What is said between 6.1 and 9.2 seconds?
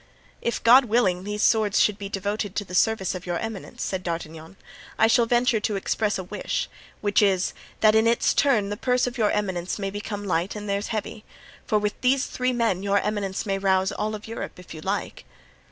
a wish, which is, that in its turn the purse of